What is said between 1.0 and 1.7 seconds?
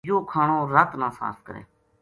صاف کرے